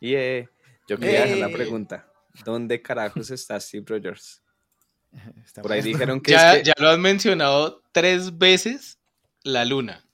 [0.00, 0.48] Y eh,
[0.88, 2.06] yo quería hacer una pregunta.
[2.44, 4.42] ¿Dónde carajos está Steve Rogers?
[5.62, 8.98] Por ahí dijeron que ya, ya lo han mencionado tres veces
[9.42, 10.04] la luna.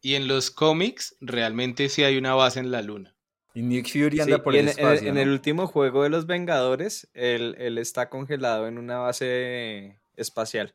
[0.00, 3.14] Y en los cómics realmente sí hay una base en la luna.
[3.54, 7.08] Y Nick Fury anda por el en, espacio, en, el último juego de los Vengadores,
[7.12, 10.74] él, está congelado en una base espacial.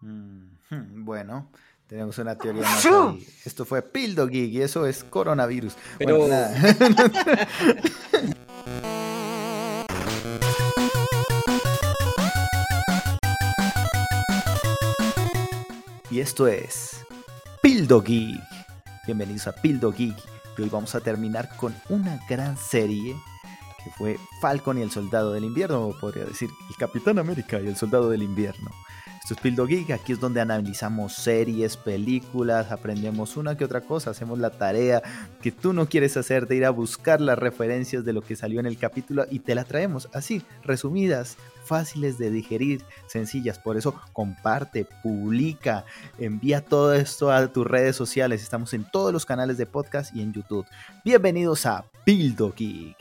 [0.00, 1.52] Mm, hmm, bueno,
[1.92, 2.88] tenemos una teoría más
[3.44, 5.74] Esto fue Pildo Geek y eso es coronavirus.
[5.98, 6.26] Pero...
[6.26, 6.56] nada.
[16.10, 17.04] y esto es
[17.60, 18.40] Pildo Geek.
[19.04, 20.16] Bienvenidos a Pildo Geek
[20.56, 23.14] y hoy vamos a terminar con una gran serie
[23.84, 27.76] que fue Falcon y el Soldado del Invierno, podría decir, el Capitán América y el
[27.76, 28.70] Soldado del Invierno.
[29.22, 34.10] Esto es Pildo Geek, aquí es donde analizamos series, películas, aprendemos una que otra cosa,
[34.10, 35.00] hacemos la tarea
[35.40, 38.58] que tú no quieres hacer de ir a buscar las referencias de lo que salió
[38.58, 43.60] en el capítulo y te la traemos así, resumidas, fáciles de digerir, sencillas.
[43.60, 45.84] Por eso comparte, publica,
[46.18, 48.42] envía todo esto a tus redes sociales.
[48.42, 50.66] Estamos en todos los canales de podcast y en YouTube.
[51.04, 52.96] Bienvenidos a Pildo Geek.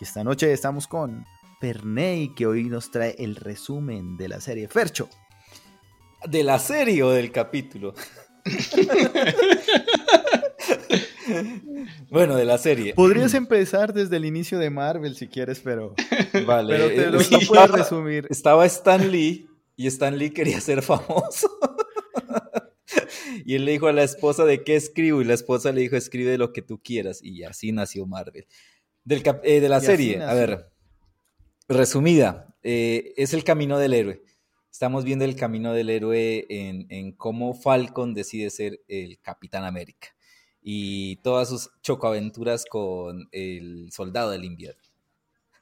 [0.00, 1.24] Y esta noche estamos con
[1.60, 4.66] Perney, que hoy nos trae el resumen de la serie.
[4.66, 5.08] Fercho.
[6.28, 7.94] ¿De la serie o del capítulo?
[12.10, 12.94] bueno, de la serie.
[12.94, 15.94] Podrías empezar desde el inicio de Marvel si quieres, pero.
[16.46, 16.76] Vale.
[16.76, 18.26] Pero te lo, puedes resumir.
[18.30, 21.48] Estaba Stan Lee y Stan Lee quería ser famoso.
[23.44, 25.96] y él le dijo a la esposa de qué escribo y la esposa le dijo
[25.96, 28.46] escribe lo que tú quieras y así nació Marvel.
[29.04, 30.70] Del eh, de la serie, a ver,
[31.68, 34.22] resumida, eh, es el camino del héroe.
[34.74, 40.08] Estamos viendo el camino del héroe en, en cómo Falcon decide ser el Capitán América
[40.60, 44.82] y todas sus chocoaventuras con el soldado del invierno.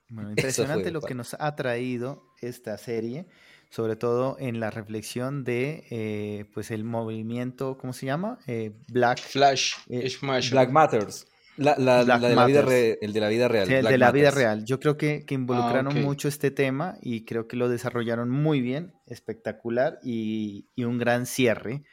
[0.08, 3.26] Bueno, impresionante lo que nos ha traído esta serie,
[3.68, 8.38] sobre todo en la reflexión de eh, pues el movimiento, ¿cómo se llama?
[8.46, 10.10] Eh, Black Flash, eh,
[10.50, 11.26] Black Matters.
[11.56, 12.60] La, la, la de la vida
[13.00, 13.70] el de la vida real.
[13.70, 14.64] el de la vida real.
[14.64, 18.60] Yo creo que, que involucraron ah, mucho este tema y creo que lo desarrollaron muy
[18.60, 21.84] bien, espectacular y, y un gran cierre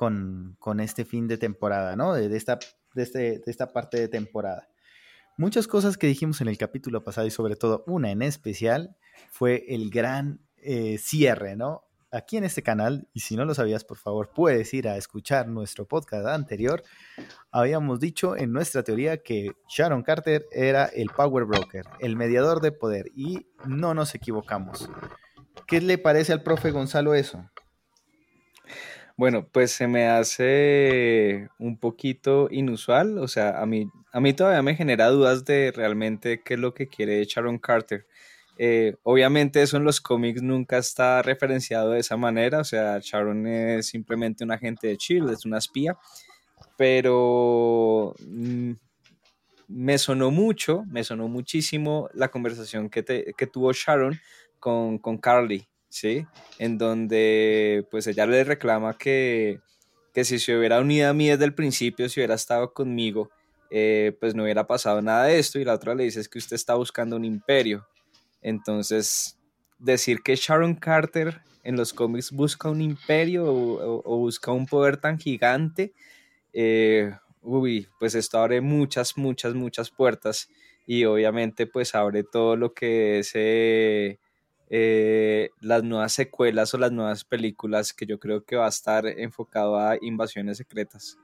[0.00, 2.14] con, este fin de temporada, ¿no?
[2.14, 2.58] De, esta,
[2.94, 4.68] de, este, de esta parte de temporada.
[5.36, 8.96] Muchas cosas que dijimos en el capítulo pasado y sobre todo una en especial
[9.30, 11.84] fue el gran eh, cierre, ¿no?
[12.12, 15.46] Aquí en este canal, y si no lo sabías, por favor, puedes ir a escuchar
[15.46, 16.82] nuestro podcast anterior.
[17.52, 22.72] Habíamos dicho en nuestra teoría que Sharon Carter era el Power Broker, el mediador de
[22.72, 24.90] poder, y no nos equivocamos.
[25.68, 27.48] ¿Qué le parece al profe Gonzalo eso?
[29.16, 34.62] Bueno, pues se me hace un poquito inusual, o sea, a mí, a mí todavía
[34.62, 38.06] me genera dudas de realmente qué es lo que quiere Sharon Carter.
[38.62, 43.46] Eh, obviamente eso en los cómics nunca está referenciado de esa manera, o sea, Sharon
[43.46, 45.96] es simplemente un agente de Shield, es una espía,
[46.76, 48.72] pero mm,
[49.68, 54.20] me sonó mucho, me sonó muchísimo la conversación que, que tuvo Sharon
[54.58, 56.26] con, Carly ¿sí?
[56.58, 59.60] En donde pues ella le reclama que,
[60.14, 63.30] si se hubiera unido a mí desde el principio, si hubiera estado conmigo,
[63.70, 66.38] eh, pues no hubiera pasado nada de esto y la otra le dice es que
[66.38, 67.86] usted está buscando un imperio.
[68.42, 69.38] Entonces,
[69.78, 75.18] decir que Sharon Carter en los cómics busca un imperio o, busca un poder tan
[75.18, 75.92] gigante,
[76.52, 80.48] eh, uy, pues esto abre muchas, muchas, muchas puertas
[80.86, 83.32] y obviamente pues abre todo lo que es...
[83.34, 84.18] Eh,
[84.72, 89.04] eh, las nuevas secuelas o las nuevas películas que yo creo que va a estar
[89.04, 91.18] enfocado a invasiones secretas.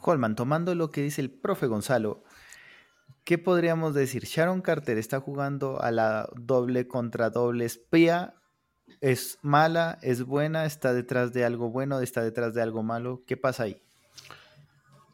[0.00, 2.24] Holman, tomando lo que dice el profe Gonzalo,
[3.24, 4.24] ¿qué podríamos decir?
[4.24, 8.34] Sharon Carter está jugando a la doble contra doble espía.
[9.00, 9.98] ¿Es mala?
[10.02, 10.66] ¿Es buena?
[10.66, 12.00] ¿Está detrás de algo bueno?
[12.00, 13.22] ¿Está detrás de algo malo?
[13.26, 13.80] ¿Qué pasa ahí?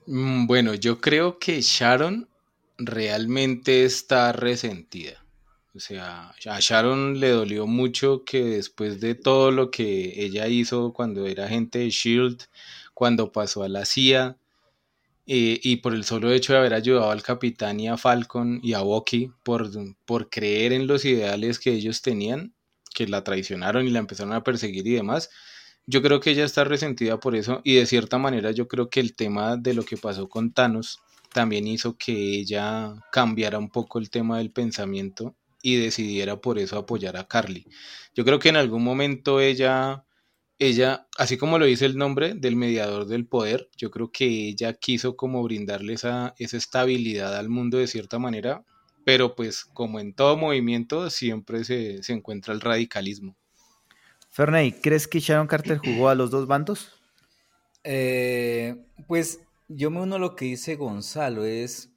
[0.06, 2.28] Mm, bueno, yo creo que Sharon
[2.78, 5.24] realmente está resentida.
[5.74, 10.92] O sea, a Sharon le dolió mucho que después de todo lo que ella hizo
[10.92, 12.42] cuando era agente de Shield,
[12.92, 14.36] cuando pasó a la CIA,
[15.32, 18.72] eh, y por el solo hecho de haber ayudado al capitán y a Falcon y
[18.72, 19.70] a Bucky por,
[20.04, 22.52] por creer en los ideales que ellos tenían,
[22.92, 25.30] que la traicionaron y la empezaron a perseguir y demás,
[25.86, 28.98] yo creo que ella está resentida por eso y de cierta manera yo creo que
[28.98, 30.98] el tema de lo que pasó con Thanos
[31.32, 36.76] también hizo que ella cambiara un poco el tema del pensamiento y decidiera por eso
[36.76, 37.68] apoyar a Carly.
[38.16, 40.02] Yo creo que en algún momento ella
[40.60, 44.74] ella, así como lo dice el nombre del mediador del poder, yo creo que ella
[44.74, 48.62] quiso como brindarle esa, esa estabilidad al mundo de cierta manera,
[49.04, 53.34] pero pues como en todo movimiento siempre se, se encuentra el radicalismo.
[54.28, 56.92] Ferney, ¿crees que Sharon Carter jugó a los dos bandos?
[57.82, 58.76] Eh,
[59.08, 61.90] pues yo me uno a lo que dice Gonzalo, es,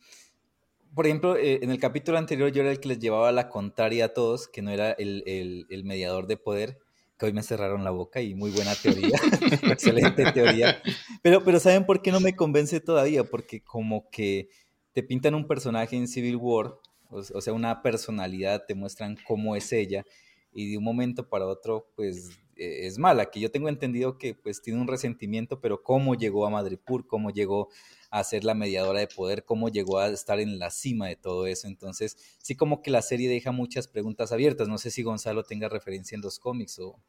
[0.96, 4.06] por ejemplo, eh, en el capítulo anterior yo era el que les llevaba la contraria
[4.06, 6.80] a todos, que no era el, el, mediador de poder,
[7.26, 9.18] hoy me cerraron la boca y muy buena teoría,
[9.72, 10.82] excelente teoría.
[11.22, 13.24] Pero, pero ¿saben por qué no me convence todavía?
[13.24, 14.50] Porque como que
[14.94, 16.76] te pintan un personaje en Civil War,
[17.10, 20.06] o sea, una personalidad, te muestran cómo es ella,
[20.52, 24.36] y de un momento para otro, pues eh, es mala, que yo tengo entendido que
[24.36, 27.70] pues tiene un resentimiento, pero cómo llegó a Madripoor, cómo llegó
[28.14, 31.48] a ser la mediadora de poder, cómo llegó a estar en la cima de todo
[31.48, 31.68] eso.
[31.68, 34.68] Entonces, sí como que la serie deja muchas preguntas abiertas.
[34.68, 37.00] No sé si Gonzalo tenga referencia en los cómics o...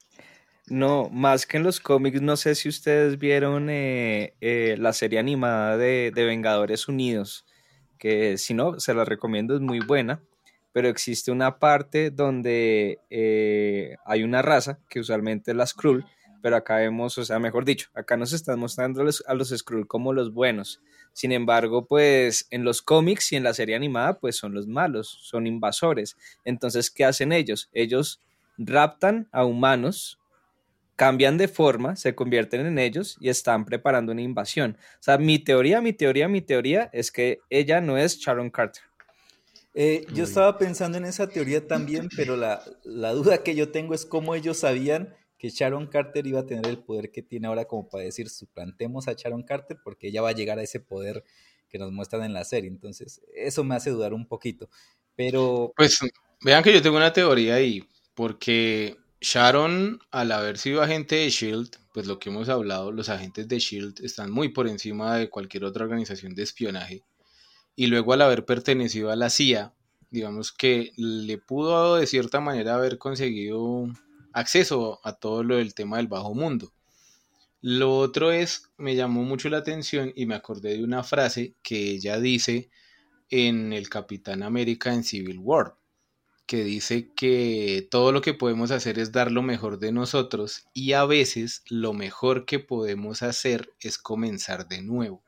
[0.67, 5.19] No, más que en los cómics, no sé si ustedes vieron eh, eh, la serie
[5.19, 7.45] animada de, de Vengadores Unidos,
[7.99, 10.23] que si no, se la recomiendo, es muy buena
[10.75, 16.05] pero existe una parte donde eh, hay una raza, que usualmente es la Skrull,
[16.45, 19.49] pero acá vemos, o sea, mejor dicho, acá nos están mostrando a los, a los
[19.49, 20.83] Skrull como los buenos.
[21.15, 25.09] Sin embargo, pues en los cómics y en la serie animada, pues son los malos,
[25.23, 26.19] son invasores.
[26.45, 27.71] Entonces, ¿qué hacen ellos?
[27.73, 28.21] Ellos
[28.59, 30.21] raptan a humanos,
[30.97, 34.77] cambian de forma, se convierten en ellos y están preparando una invasión.
[35.01, 38.83] O sea, mi teoría, mi teoría, mi teoría es que ella no es Sharon Carter.
[39.73, 44.05] Eh, yo estaba pensando en esa teoría también, pero la, duda que yo tengo es
[44.05, 45.15] cómo ellos sabían
[45.45, 49.09] que Sharon Carter iba a tener el poder que tiene ahora como para decir, suplantemos
[49.09, 51.23] a Sharon Carter porque ella va a llegar a ese poder
[51.69, 52.71] que nos muestran en la serie.
[52.71, 54.71] Entonces, eso me hace dudar un poquito.
[55.15, 55.75] Pero...
[55.77, 55.99] Pues
[56.41, 61.77] vean que yo tengo una teoría ahí, porque Sharon, al haber sido agente de Shield,
[61.93, 65.65] pues lo que hemos hablado, los agentes de Shield están muy por encima de cualquier
[65.65, 67.03] otra organización de espionaje
[67.77, 69.75] y luego al haber pertenecido a la CIA,
[70.11, 73.91] digamos que le pudo de cierta manera haber conseguido
[74.35, 76.73] acceso a todo lo del tema del bajo mundo.
[77.63, 81.93] Lo otro es, me llamó mucho la atención y me acordé de una frase que
[81.93, 82.69] ella dice
[83.31, 85.77] en el Capitán América en Civil War,
[86.45, 90.93] que dice que todo lo que podemos hacer es dar lo mejor de nosotros y
[90.93, 95.23] a veces lo mejor que podemos hacer es comenzar de nuevo.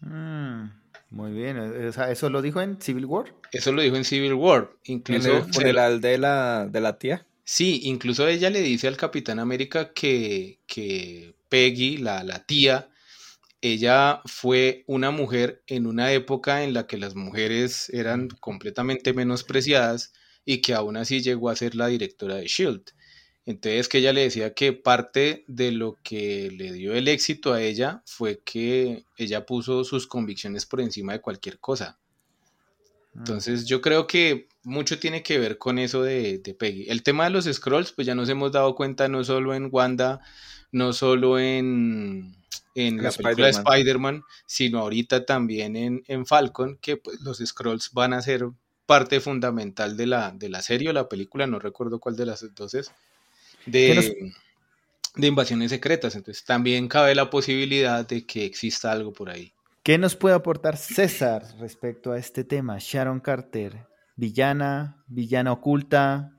[0.00, 0.84] Mm.
[1.08, 3.32] Muy bien, eh, ¿eso lo dijo en Civil War?
[3.52, 5.30] Eso lo dijo en Civil War, incluso...
[5.30, 7.24] ¿En el funeral de la, de la tía?
[7.44, 12.90] Sí, incluso ella le dice al Capitán América que, que Peggy, la, la tía,
[13.60, 20.12] ella fue una mujer en una época en la que las mujeres eran completamente menospreciadas
[20.44, 22.92] y que aún así llegó a ser la directora de Shield.
[23.46, 27.62] Entonces que ella le decía que parte de lo que le dio el éxito a
[27.62, 31.98] ella fue que ella puso sus convicciones por encima de cualquier cosa.
[31.98, 33.12] Ah.
[33.16, 36.86] Entonces yo creo que mucho tiene que ver con eso de, Peggy.
[36.88, 40.20] El tema de los scrolls, pues ya nos hemos dado cuenta no solo en Wanda,
[40.72, 42.34] no solo en,
[42.74, 47.92] en la película de Spider-Man, sino ahorita también en, en, Falcon, que pues los scrolls
[47.92, 48.48] van a ser
[48.86, 52.54] parte fundamental de la, de la serie o la película, no recuerdo cuál de las
[52.54, 52.90] dos es
[53.66, 54.32] de,
[55.16, 56.14] de invasiones secretas.
[56.16, 59.52] Entonces también cabe la posibilidad de que exista algo por ahí.
[59.82, 62.78] ¿Qué nos puede aportar César respecto a este tema?
[62.80, 66.32] Sharon Carter, villana, villana oculta,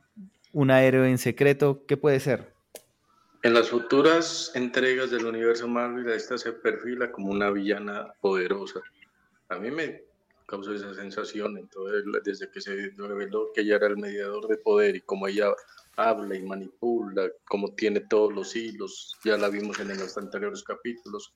[0.51, 2.53] una héroe en secreto, ¿qué puede ser?
[3.43, 8.81] En las futuras entregas del universo Marvel, esta se perfila como una villana poderosa.
[9.49, 10.03] A mí me
[10.47, 14.95] causó esa sensación entonces, desde que se reveló que ella era el mediador de poder
[14.95, 15.51] y como ella
[15.95, 21.33] habla y manipula, como tiene todos los hilos, ya la vimos en los anteriores capítulos,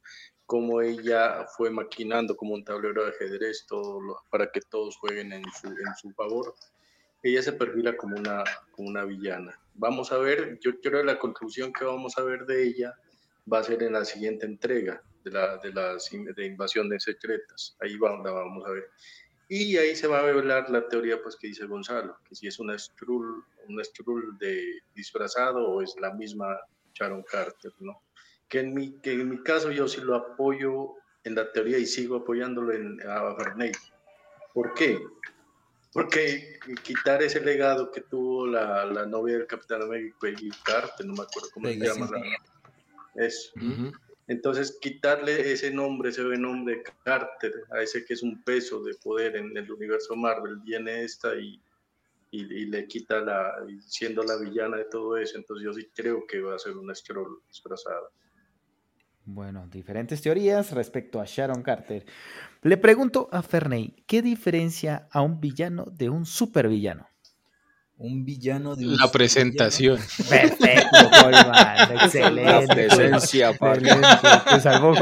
[0.50, 5.44] cómo ella fue maquinando como un tablero de ajedrez todo para que todos jueguen en
[5.52, 6.56] su, en su favor.
[7.22, 9.60] Ella se perfila como una, como una villana.
[9.76, 12.96] Vamos a ver, yo creo que la conclusión que vamos a ver de ella
[13.52, 17.78] va a ser en la siguiente entrega de, la, de las de invasiones secretas.
[17.80, 18.90] Ahí vamos, la vamos a ver.
[19.50, 22.58] Y ahí se va a revelar la teoría pues que dice Gonzalo, que si es
[22.58, 26.58] una Skrull, una Skrull de disfrazado o es la misma
[26.96, 28.02] Sharon Carter, ¿no?
[28.50, 31.86] Que en mi, que en mi caso yo sí lo apoyo en la teoría y
[31.86, 33.72] sigo apoyándolo en, a Barney.
[34.54, 35.00] ¿Por qué?
[35.94, 41.14] Porque quitar ese legado que tuvo la, la novia del Capitán América, Peggy Carter, no
[41.14, 42.10] me acuerdo cómo se llama.
[42.12, 43.52] La, eso.
[44.28, 48.94] Entonces, quitarle ese nombre, ese nombre de Carter, a ese que es un peso de
[48.94, 51.60] poder en el universo Marvel, viene esta y,
[52.30, 53.56] y, le quita la,
[53.88, 55.36] siendo la villana de todo eso.
[55.36, 58.08] Entonces yo sí creo que va a ser una Skrull disfrazada.
[59.32, 62.04] Bueno, diferentes teorías respecto a Sharon Carter.
[62.64, 67.08] Le pregunto a Ferney, ¿qué diferencia a un villano de un supervillano?
[67.98, 70.00] Un villano de La presentación.
[70.30, 71.92] Perfecto, Colman.
[72.02, 72.44] Excelente.
[72.44, 74.96] La presencia, Te salvó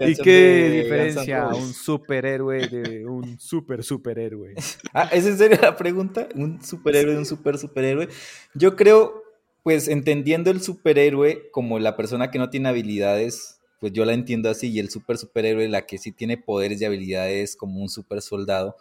[0.00, 4.54] ¿Y qué diferencia a un superhéroe de un super superhéroe?
[4.92, 6.28] Ah, ¿es en serio la pregunta?
[6.34, 8.08] ¿Un superhéroe de un super superhéroe?
[8.54, 9.21] Yo creo,
[9.62, 14.50] pues entendiendo el superhéroe como la persona que no tiene habilidades, pues yo la entiendo
[14.50, 18.22] así, y el super superhéroe, la que sí tiene poderes y habilidades como un super
[18.22, 18.76] soldado.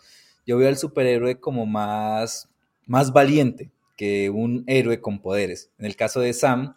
[0.45, 2.49] Yo veo al superhéroe como más
[2.87, 5.71] más valiente que un héroe con poderes.
[5.77, 6.73] En el caso de Sam,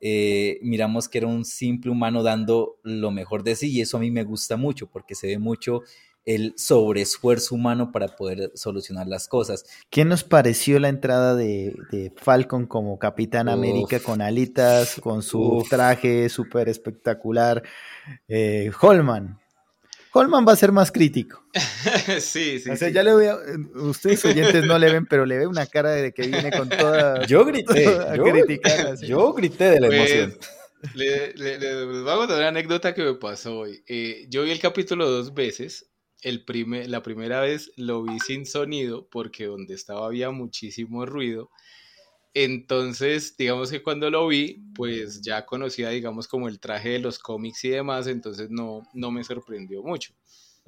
[0.00, 4.00] eh, miramos que era un simple humano dando lo mejor de sí y eso a
[4.00, 5.82] mí me gusta mucho porque se ve mucho
[6.24, 9.64] el sobreesfuerzo humano para poder solucionar las cosas.
[9.90, 16.28] ¿Qué nos pareció la entrada de, Falcon como Capitán América con alitas, con su traje
[16.28, 17.62] súper espectacular?
[18.28, 19.40] Eh, Holman,
[20.12, 21.44] Holman va a ser más crítico.
[22.20, 22.70] sí, sí.
[22.70, 23.38] O sea, ya le voy a.
[23.74, 27.26] Ustedes oyentes no le ven, pero le ve una cara de que viene con toda.
[27.26, 27.84] Yo grité.
[28.16, 30.38] yo, criticar, yo grité de la pues, emoción.
[30.94, 33.84] Le, les voy a contar una anécdota que me pasó hoy.
[33.86, 35.86] Eh, yo vi el capítulo dos veces.
[36.22, 36.44] El
[36.88, 41.50] la primera vez lo vi sin sonido porque donde estaba había muchísimo ruido.
[42.32, 47.18] Entonces, digamos que cuando lo vi, pues ya conocía, digamos, como el traje de los
[47.18, 50.14] cómics y demás, entonces no, no me sorprendió mucho.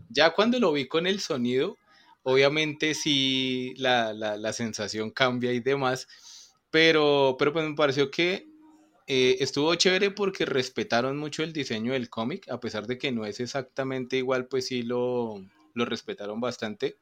[0.09, 1.76] Ya cuando lo vi con el sonido,
[2.23, 6.09] obviamente sí la, la, sensación cambia y demás,
[6.71, 8.51] pero, pero pues me pareció que
[9.06, 13.26] eh, estuvo chévere porque respetaron mucho el diseño del cómic, a pesar de que no
[13.26, 15.44] es exactamente igual, pues sí lo,
[15.75, 16.97] lo respetaron bastante.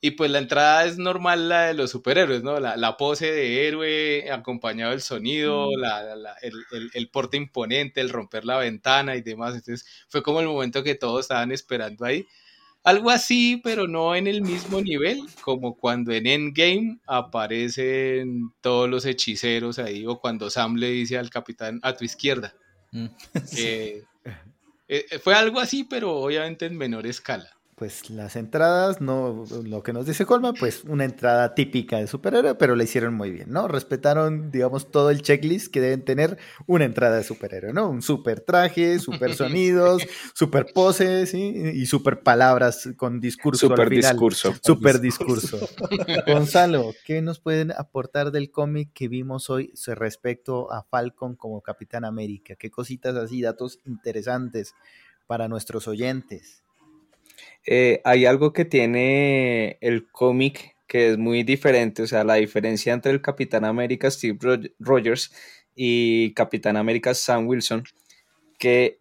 [0.00, 2.60] Y pues la entrada es normal la de los superhéroes, ¿no?
[2.60, 5.70] La, pose de héroe acompañado del sonido,
[6.40, 9.56] el, el, porte imponente, el romper la ventana y demás.
[9.56, 12.28] Entonces fue como el momento que todos estaban esperando ahí.
[12.84, 19.04] Algo así, pero no en el mismo nivel, como cuando en Endgame aparecen todos los
[19.04, 22.54] hechiceros ahí, o cuando Sam le dice al capitán a tu izquierda.
[22.92, 23.06] Mm.
[24.90, 29.82] Eh, eh, fue algo así, pero obviamente en menor escala pues las entradas, no lo
[29.84, 33.52] que nos dice Colma, pues una entrada típica de superhéroe, pero la hicieron muy bien,
[33.52, 33.68] ¿no?
[33.68, 37.88] Respetaron, digamos, todo el checklist que deben tener una entrada de superhéroe, ¿no?
[37.88, 40.02] Un super traje, super sonidos,
[40.34, 41.54] super poses, ¿sí?
[41.74, 44.54] Y super palabras con discurso super discurso.
[44.60, 45.68] Super discurso.
[46.26, 52.04] Gonzalo, ¿qué nos pueden aportar del cómic que vimos hoy respecto a Falcon como Capitán
[52.04, 52.56] América?
[52.56, 54.74] ¿Qué cositas así, datos interesantes
[55.28, 56.64] para nuestros oyentes?
[57.66, 62.94] Eh, hay algo que tiene el cómic que es muy diferente, o sea, la diferencia
[62.94, 64.38] entre el Capitán América Steve
[64.78, 65.32] Rogers
[65.76, 67.84] y Capitán América Sam Wilson,
[68.58, 69.00] que,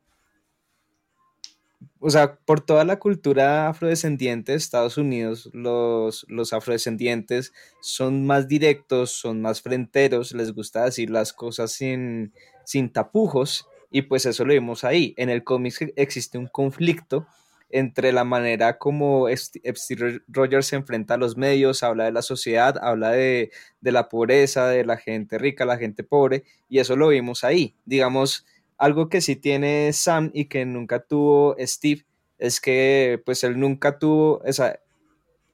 [1.99, 8.49] o sea, por toda la cultura afrodescendiente de Estados Unidos, los, los afrodescendientes son más
[8.49, 12.33] directos, son más fronteros, les gusta decir las cosas sin,
[12.65, 15.13] sin tapujos, y pues eso lo vimos ahí.
[15.17, 17.25] En el cómic existe un conflicto
[17.69, 22.77] entre la manera como Steve Rogers se enfrenta a los medios, habla de la sociedad,
[22.81, 27.43] habla de, la pobreza, de la gente rica, la gente pobre, y eso lo vimos
[27.43, 27.75] ahí.
[27.85, 28.45] Digamos,
[28.77, 32.05] algo que sí tiene Sam y que nunca tuvo Steve
[32.37, 34.79] es que pues él nunca tuvo, o sea,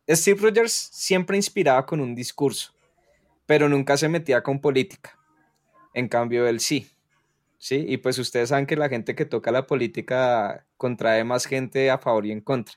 [0.09, 2.73] Steve Rogers siempre inspiraba con un discurso,
[3.45, 5.17] pero nunca se metía con política.
[5.93, 6.89] En cambio, él sí.
[7.63, 7.85] ¿Sí?
[7.87, 11.97] Y pues ustedes saben que la gente que toca la política contrae más gente a
[11.97, 12.75] favor y en contra.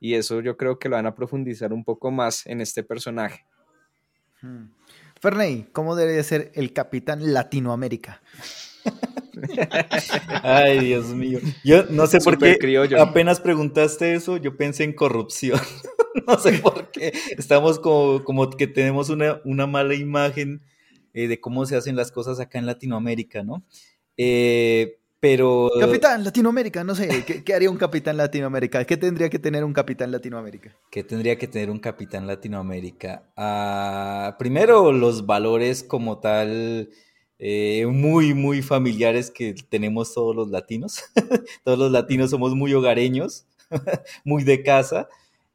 [0.00, 3.46] Y eso yo creo que lo van a profundizar un poco más en este personaje.
[4.42, 4.66] Hmm.
[5.18, 8.20] Ferney, ¿cómo debería ser el capitán Latinoamérica?
[10.42, 11.40] Ay, Dios mío.
[11.64, 12.58] Yo no sé por qué
[13.00, 15.58] apenas preguntaste eso, yo pensé en corrupción.
[16.26, 17.14] no sé por qué.
[17.30, 20.60] Estamos como, como que tenemos una, una mala imagen
[21.14, 23.64] eh, de cómo se hacen las cosas acá en Latinoamérica, ¿no?
[24.18, 25.70] Eh, pero...
[25.80, 28.84] Capitán Latinoamérica, no sé, ¿qué, haría un capitán Latinoamérica?
[28.84, 30.76] ¿Qué tendría que tener un capitán Latinoamérica?
[30.90, 33.24] ¿Qué tendría que tener un capitán Latinoamérica?
[33.36, 36.90] Ah, primero, los valores como tal,
[37.38, 41.02] eh, muy, muy familiares que tenemos todos los latinos.
[41.64, 43.46] todos los latinos somos muy hogareños,
[44.24, 45.08] muy de casa,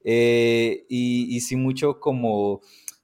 [0.03, 2.62] eh, y, y sí mucho como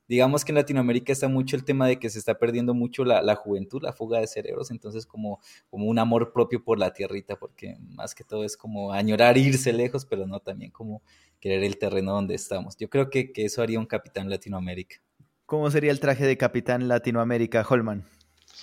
[0.09, 3.35] digamos que en Latinoamérica está mucho el tema de que se está perdiendo mucho la,
[3.35, 5.39] juventud, la fuga de cerebros, entonces como,
[5.69, 9.71] como un amor propio por la tierrita, porque más que todo es como añorar irse
[9.71, 11.03] lejos, pero no también como
[11.39, 12.75] querer el terreno donde estamos.
[12.75, 14.95] Yo creo que, que eso haría un capitán Latinoamérica.
[15.45, 18.03] ¿Cómo sería el traje de capitán Latinoamérica, Holman?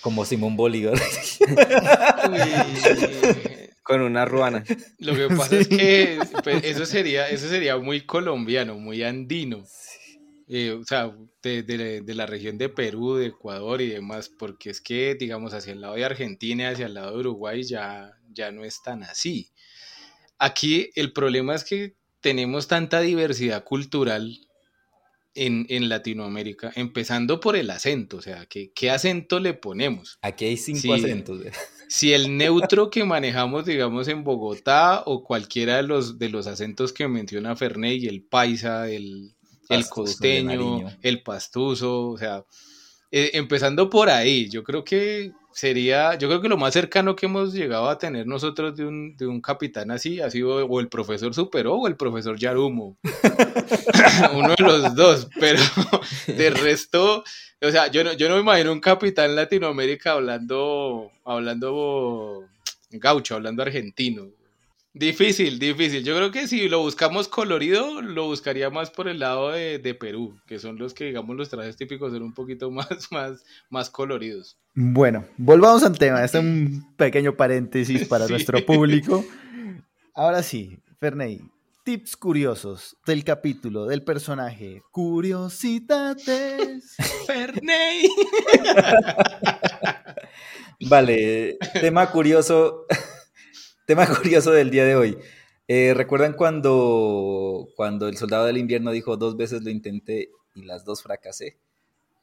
[0.01, 0.99] Como Simón Bolívar.
[3.83, 4.65] Con una ruana.
[4.99, 9.63] Lo que pasa es que pues, eso, sería, eso sería muy colombiano, muy andino.
[10.49, 11.13] Eh, o sea,
[11.43, 15.81] de, la región de Perú, de Ecuador y demás, porque es que, digamos, hacia el
[15.81, 19.51] lado de Argentina, hacia el lado de Uruguay ya, ya no es tan así.
[20.39, 24.39] Aquí el problema es que tenemos tanta diversidad cultural
[25.37, 30.17] en, Latinoamérica, empezando por el acento, o sea, ¿qué, qué acento le ponemos?
[30.21, 31.43] Aquí hay cinco acentos.
[31.87, 36.91] Si el neutro que manejamos, digamos, en Bogotá o cualquiera de los, de los acentos
[36.91, 39.36] que menciona Ferney, el paisa, el,
[39.69, 42.43] el costeño, el pastuso, o sea,
[43.11, 47.25] eh, empezando por ahí, yo creo que sería, yo creo que lo más cercano que
[47.25, 50.89] hemos llegado a tener nosotros de un, de un capitán así ha sido o el
[50.89, 52.97] profesor Superó o el profesor Yarumo.
[54.33, 55.59] Uno de los dos, pero
[56.27, 57.23] de resto,
[57.61, 62.45] o sea, yo no, yo no me imagino un capitán Latinoamérica hablando, hablando
[62.91, 64.27] gaucho, hablando argentino.
[64.97, 66.03] Difícil, difícil.
[66.03, 70.39] Yo creo que si lo buscamos colorido, lo buscaría más por el lado de, Perú,
[70.47, 74.57] que son los que, digamos, los trajes típicos son un poquito más, más, más coloridos.
[74.73, 76.23] Bueno, volvamos al tema.
[76.23, 79.23] Este es un pequeño paréntesis para nuestro público.
[80.15, 81.41] Ahora sí, Ferney,
[81.83, 84.81] tips curiosos del capítulo, del personaje.
[84.89, 86.95] Curiosidades.
[87.27, 88.09] Ferney.
[90.89, 92.87] vale, tema curioso
[93.87, 95.17] Tema curioso del día de hoy.
[95.65, 100.83] Eh, ¿Recuerdan cuando, cuando el soldado del invierno dijo dos veces lo intenté y las
[100.83, 101.55] dos fracasé?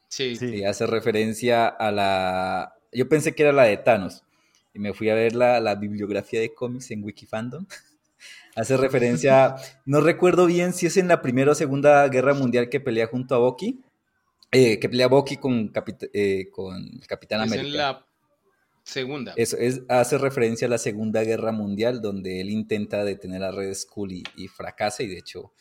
[0.07, 0.35] Sí.
[0.35, 0.63] sí.
[0.63, 2.75] hace referencia a la...
[2.91, 4.23] Yo pensé que era la de Thanos
[4.75, 7.65] y me fui a ver la, la bibliografía de cómics en Wikifandom.
[8.55, 9.55] hace referencia,
[9.85, 13.33] no recuerdo bien si es en la Primera o Segunda Guerra Mundial que pelea junto
[13.33, 13.81] a Bucky,
[14.51, 15.73] eh, que pelea Bucky con,
[16.13, 17.67] eh, con el Capitán es América.
[17.67, 18.04] En la
[18.85, 19.33] Segunda.
[19.35, 23.73] Eso es, hace referencia a la Segunda Guerra Mundial, donde él intenta detener a Red
[23.73, 25.53] Skull y, fracasa, y de hecho,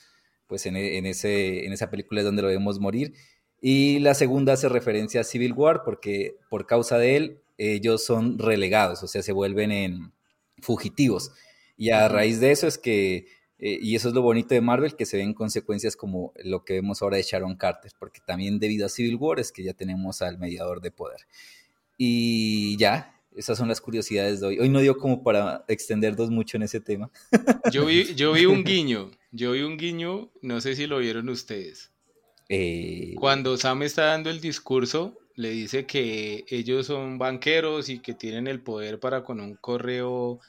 [0.47, 3.15] pues en, ese, en esa película es donde lo vemos morir.
[3.63, 8.39] Y la segunda hace referencia a Civil War, porque por causa de él, ellos son
[8.39, 10.13] relegados, o sea, se vuelven en
[10.61, 11.33] fugitivos.
[11.79, 13.27] Y a raíz de eso es que,
[13.59, 16.75] eh, y eso es lo bonito de Marvel, que se ven consecuencias como lo que
[16.75, 20.21] vemos ahora de Sharon Carter, porque también debido a Civil War es que ya tenemos
[20.21, 21.21] al mediador de poder.
[21.97, 24.59] Y ya, esas son las curiosidades de hoy.
[24.59, 27.11] Hoy no dio como para extendernos mucho en ese tema.
[27.71, 31.29] Yo vi, yo vi un guiño, yo vi un guiño, no sé si lo vieron
[31.29, 31.91] ustedes.
[32.49, 38.15] Eh, Cuando Sam está dando el discurso, le dice que ellos son banqueros y que
[38.15, 40.41] tienen el poder para con un correo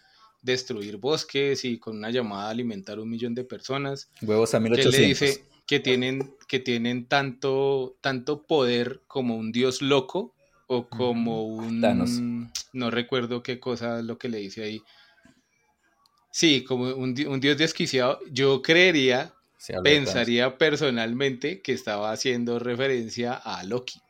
[0.42, 4.10] destruir bosques y con una llamada alimentar un millón de personas.
[4.22, 4.94] Huevos a 1800.
[4.94, 10.35] Que le dice que tienen, que tienen tanto, tanto poder como un dios loco
[10.68, 12.52] o como un...
[12.74, 14.82] No recuerdo qué cosa es lo que le dice ahí.
[16.32, 18.20] Sí, como un, dios desquiciado.
[18.30, 19.34] Yo creería,
[19.84, 24.02] pensaría personalmente que estaba haciendo referencia a Loki.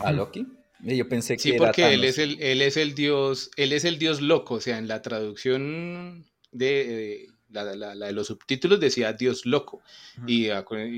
[0.00, 0.46] ¿A Loki?
[0.80, 3.98] Yo pensé que sí, porque él es el él es el dios él es el
[3.98, 9.80] dios loco, o sea, en la traducción de, la, de los subtítulos decía dios loco
[10.26, 10.48] y,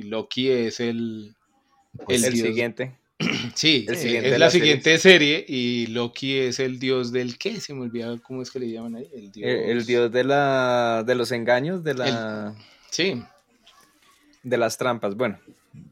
[0.02, 1.36] Loki es el
[2.08, 2.96] el, el siguiente.
[3.54, 5.44] Sí, es la, siguiente serie.
[5.46, 8.96] y Loki es el dios del qué, se me olvida cómo es que le llaman
[8.96, 9.08] ahí.
[9.14, 12.54] El dios, dios de, la, de los engaños, de la...
[12.90, 13.22] sí.
[14.42, 15.38] De las trampas, bueno.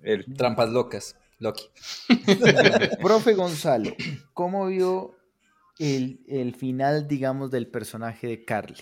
[0.02, 0.24] El...
[0.36, 1.64] Trampas locas, Loki.
[3.02, 3.94] Profe Gonzalo,
[4.32, 5.16] ¿cómo vio
[5.78, 8.76] el, el final, digamos, del personaje de Carly?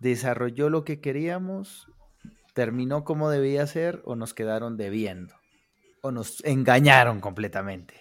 [0.00, 1.86] ¿Desarrolló lo que queríamos?
[2.54, 5.41] ¿Terminó como debía ser o nos quedaron debiendo?
[6.02, 7.94] O nos engañaron completamente?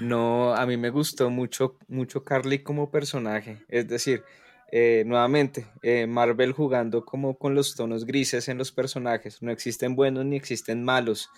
[0.00, 3.58] No, a mí me gustó mucho, mucho Carly como personaje.
[3.68, 4.24] Es decir,
[4.72, 9.42] eh, nuevamente, eh, Marvel jugando como con los tonos grises en los personajes.
[9.42, 11.30] No existen buenos ni existen malos.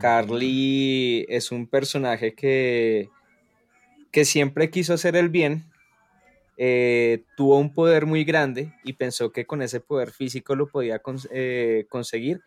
[0.00, 3.08] Carly es un personaje que,
[4.12, 5.64] que siempre quiso hacer el bien.
[6.56, 11.00] Eh, tuvo un poder muy grande y pensó que con ese poder físico lo podía
[11.00, 12.42] conseguir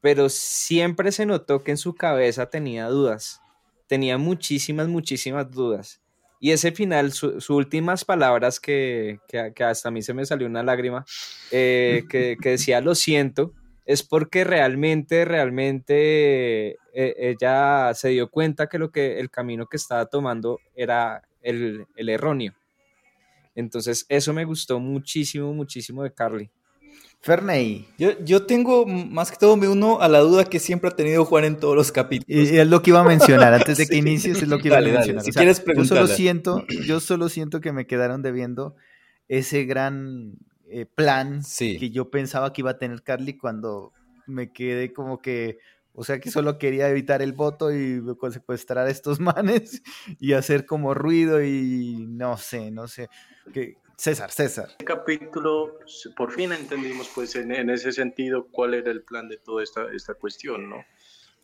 [0.00, 3.40] pero siempre se notó que en su cabeza tenía dudas,
[3.86, 6.00] tenía muchísimas, muchísimas dudas.
[6.38, 10.62] Y ese final, sus últimas palabras que, que, hasta a mí se me salió una
[10.62, 11.04] lágrima,
[11.50, 13.54] eh, que, que, decía lo siento,
[13.86, 19.76] es porque realmente, realmente eh, ella se dio cuenta que lo que el camino que
[19.76, 22.54] estaba tomando era el, el erróneo.
[23.54, 26.50] Entonces, eso me gustó muchísimo, muchísimo de Carly.
[27.20, 27.88] Ferney.
[27.98, 31.24] Yo, yo tengo más que todo me uno a la duda que siempre ha tenido
[31.24, 32.28] Juan en todos los capítulos.
[32.28, 34.78] Y es lo que iba a mencionar antes de que inicies, es lo que iba
[34.78, 35.24] a mencionar.
[35.24, 38.76] si quieres yo solo siento, yo solo siento que me quedaron debiendo
[39.28, 43.92] ese gran eh, plan que yo pensaba que iba a tener Carly cuando
[44.26, 45.58] me quedé como que,
[45.92, 49.82] o sea que solo quería evitar el voto y secuestrar a estos manes
[50.20, 53.08] y hacer como ruido y no sé, no sé.
[53.52, 54.68] Que, César, César.
[54.68, 55.78] Este capítulo,
[56.16, 60.14] por fin entendimos pues en, ese sentido cuál era el plan de toda esta, esta
[60.14, 60.84] cuestión, ¿no?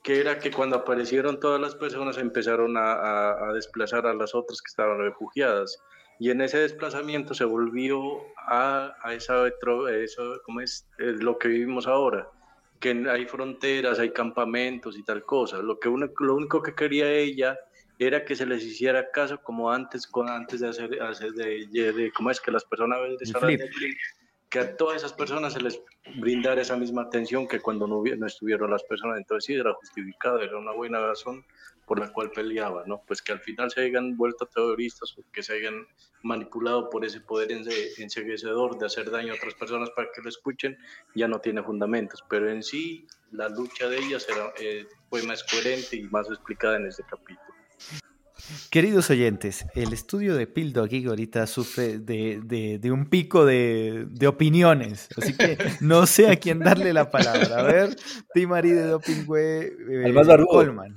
[0.02, 4.68] Que era que cuando aparecieron todas las personas empezaron a, desplazar a las otras que
[4.68, 5.78] estaban refugiadas.
[6.18, 10.86] Y en ese desplazamiento se volvió a, a esa, eso, ¿cómo es?
[10.98, 12.28] lo que vivimos ahora,
[12.80, 15.58] que hay fronteras, hay campamentos y tal cosa.
[15.58, 17.58] Lo, que lo único que quería ella
[18.06, 22.30] era que se les hiciera caso como antes, con, antes de hacer, de, de, cómo
[22.30, 23.96] es que las personas de
[24.52, 25.80] que a todas esas personas se les
[26.16, 29.16] brindara esa misma atención que cuando no, no estuvieron las personas.
[29.16, 31.42] Entonces sí, era justificado, era una buena razón
[31.86, 33.02] por la cual peleaba, ¿no?
[33.06, 35.86] Pues que al final se hayan vuelto terroristas o que se hayan
[36.22, 40.76] manipulado por ese poder enseguecedor de hacer daño a otras personas para que lo escuchen,
[41.14, 42.22] ya no tiene fundamentos.
[42.28, 46.76] Pero en sí, la lucha de ellas era, eh, fue más coherente y más explicada
[46.76, 47.61] en este capítulo.
[48.70, 55.36] Queridos oyentes, el estudio de Pildo aquí ahorita sufre de, un pico de, opiniones, así
[55.36, 57.58] que no sé a quién darle la palabra.
[57.58, 57.96] A ver,
[58.34, 60.94] Timari de Dopingüe, eh, Colman.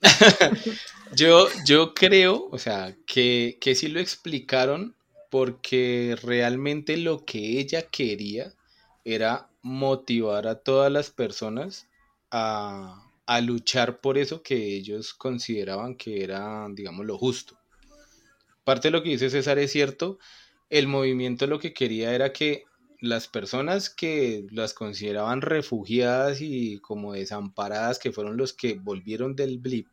[1.16, 4.94] yo, yo creo, o sea, que, que sí lo explicaron
[5.30, 8.52] porque realmente lo que ella quería
[9.04, 11.88] era motivar a todas las personas
[12.30, 17.56] a, a luchar por eso que ellos consideraban que era, digamos, lo justo.
[18.64, 20.18] Parte de lo que dice César es cierto,
[20.68, 22.64] el movimiento lo que quería era que
[23.00, 29.60] las personas que las consideraban refugiadas y como desamparadas, que fueron los que volvieron del
[29.60, 29.86] blip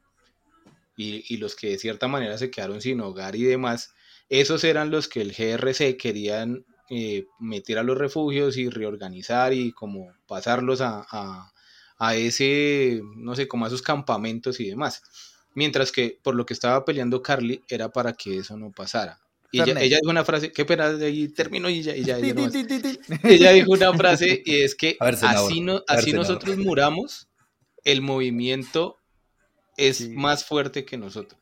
[0.95, 3.93] y, los que de cierta manera se quedaron sin hogar y demás,
[4.29, 9.73] esos eran los que el GRC querían eh, meter a los refugios y reorganizar y
[9.73, 11.51] como pasarlos a
[11.99, 15.03] ese, no sé, como a esos campamentos y demás.
[15.53, 19.19] Mientras que por lo que estaba peleando Carly era para que eso no pasara.
[19.51, 23.51] Y ella, dijo una frase, qué pena, de ahí terminó y ya, y ya, ella
[23.51, 27.29] dijo una frase y es que así, no, así nosotros muramos,
[27.85, 28.97] el movimiento
[29.77, 31.39] es más fuerte que nosotros.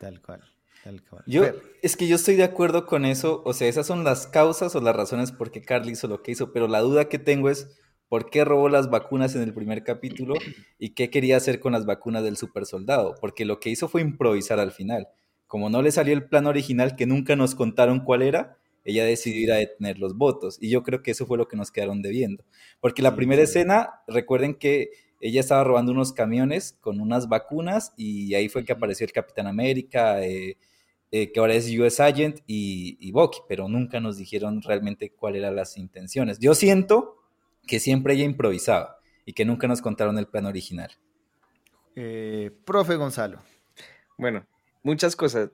[0.00, 0.42] Tal cual.
[0.82, 1.22] Tal cual.
[1.26, 1.44] Yo,
[1.80, 4.80] es que yo estoy de acuerdo con eso, o sea, esas son las causas o
[4.80, 7.68] las razones por qué Carly hizo lo que hizo, pero la duda que tengo es,
[8.14, 10.34] por qué robó las vacunas en el primer capítulo
[10.78, 14.02] y qué quería hacer con las vacunas del super soldado, porque lo que hizo fue
[14.02, 15.08] improvisar al final.
[15.48, 19.42] Como no le salió el plan original, que nunca nos contaron cuál era, ella decidió
[19.42, 20.58] ir a detener los votos.
[20.60, 22.44] Y yo creo que eso fue lo que nos quedaron debiendo.
[22.78, 28.32] Porque la primera escena, recuerden que ella estaba robando unos camiones con unas vacunas y
[28.34, 30.56] ahí fue que apareció el Capitán América, eh,
[31.10, 35.40] eh, que ahora es US Agent y, y Bucky, pero nunca nos dijeron realmente cuáles
[35.40, 36.38] eran las intenciones.
[36.38, 37.23] Yo siento
[37.66, 40.90] que siempre ella improvisaba y que nunca nos contaron el plan original.
[41.96, 43.40] Eh, profe Gonzalo.
[44.18, 44.46] Bueno,
[44.82, 45.50] muchas cosas.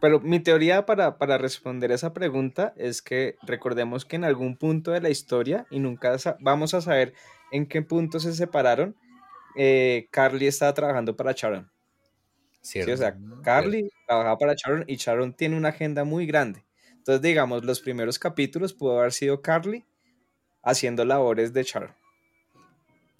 [0.00, 4.92] Pero mi teoría para, para, responder esa pregunta es que recordemos que en algún punto
[4.92, 7.12] de la historia, y nunca vamos a saber
[7.52, 8.96] en qué punto se separaron,
[9.56, 11.70] eh, Carly estaba trabajando para Sharon.
[12.62, 16.64] Sí, o sea, Carly trabajaba para Sharon y Sharon tiene una agenda muy grande.
[16.92, 19.84] Entonces, digamos, los primeros capítulos pudo haber sido Carly
[20.62, 22.00] haciendo labores de Sharon.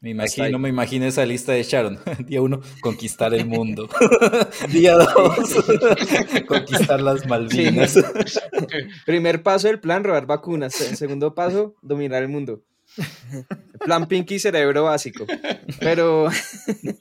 [0.02, 1.98] Me imagino, me imagino esa lista de Sharon.
[2.26, 3.86] Día uno, conquistar el mundo.
[4.72, 5.64] Día dos,
[6.48, 8.02] conquistar las Malvinas.
[9.04, 10.80] Primer paso del plan, robar vacunas.
[10.80, 12.62] El segundo paso, dominar el mundo.
[13.84, 15.26] Plan Pinky cerebro básico.
[15.80, 16.28] Pero.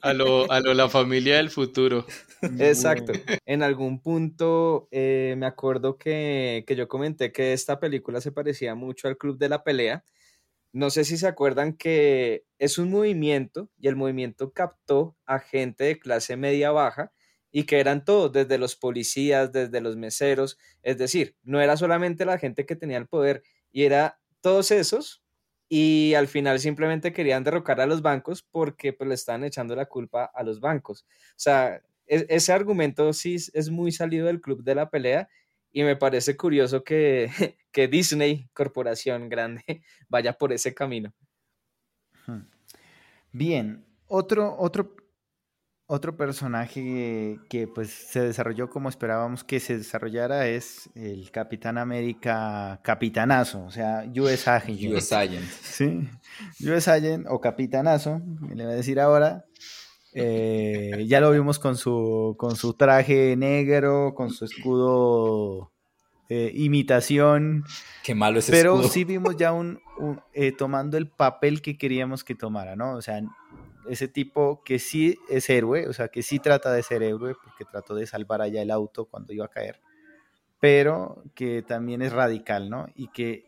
[0.02, 2.04] A lo, a lo la familia del futuro.
[2.58, 3.14] Exacto.
[3.46, 8.74] En algún punto eh, me acuerdo que, que yo comenté que esta película se parecía
[8.74, 10.04] mucho al Club de la Pelea
[10.72, 15.84] no sé si se acuerdan que es un movimiento y el movimiento captó a gente
[15.84, 17.12] de clase media baja
[17.52, 22.24] y que eran todos, desde los policías, desde los meseros, es decir, no era solamente
[22.24, 25.22] la gente que tenía el poder y era todos esos
[25.68, 29.86] y al final simplemente querían derrocar a los bancos porque pues le estaban echando la
[29.86, 31.06] culpa a los bancos.
[31.30, 35.28] O sea, e-, ese argumento sí es muy salido del club de la pelea
[35.72, 37.30] y me parece curioso que,
[37.72, 39.62] que Disney, corporación grande,
[40.08, 41.12] vaya por ese camino.
[43.32, 44.96] Bien, otro, otro,
[45.86, 52.80] otro personaje que pues se desarrolló como esperábamos que se desarrollara es el Capitán América
[52.82, 54.80] Capitanazo, o sea, US Agent.
[54.92, 55.48] US Agent.
[55.62, 56.08] Sí,
[56.64, 58.20] US Agent o Capitanazo,
[58.54, 59.44] le voy a decir ahora.
[60.12, 65.72] Eh, ya lo vimos con su, con su traje negro, con su escudo
[66.28, 67.64] eh, imitación.
[68.02, 68.88] Qué malo ese Pero escudo.
[68.88, 72.94] sí vimos ya un, un- eh, tomando el papel que queríamos que tomara, ¿no?
[72.94, 73.20] O sea,
[73.88, 77.64] ese tipo que sí es héroe, o sea, que sí trata de ser héroe, porque
[77.64, 79.80] trató de salvar allá el auto cuando iba a caer,
[80.60, 82.86] pero que también es radical, ¿no?
[82.94, 83.44] Y que